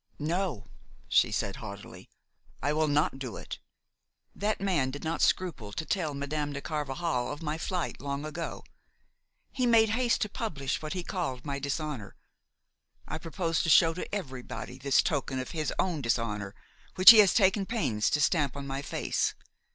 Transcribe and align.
"No," 0.17 0.65
she 1.07 1.31
said 1.31 1.57
haughtily, 1.57 2.09
"I 2.59 2.73
will 2.73 2.87
not 2.87 3.19
do 3.19 3.37
it! 3.37 3.59
That 4.33 4.59
man 4.59 4.89
did 4.89 5.03
not 5.03 5.21
scruple 5.21 5.71
to 5.73 5.85
tell 5.85 6.15
Madame 6.15 6.53
de 6.53 6.59
Carvajal 6.59 7.31
of 7.31 7.43
my 7.43 7.59
flight 7.59 8.01
long 8.01 8.25
ago; 8.25 8.63
he 9.51 9.67
made 9.67 9.89
haste 9.89 10.21
to 10.21 10.27
publish 10.29 10.81
what 10.81 10.93
he 10.93 11.03
called 11.03 11.45
my 11.45 11.59
dishonor. 11.59 12.15
I 13.07 13.19
propose 13.19 13.61
to 13.61 13.69
show 13.69 13.93
to 13.93 14.11
everybody 14.15 14.79
this 14.79 15.03
token 15.03 15.37
of 15.37 15.51
his 15.51 15.71
own 15.77 16.01
dishonor 16.01 16.55
which 16.95 17.11
he 17.11 17.19
has 17.19 17.35
taken 17.35 17.67
pains 17.67 18.09
to 18.09 18.21
stamp 18.21 18.57
on 18.57 18.65
my 18.65 18.81
face. 18.81 19.35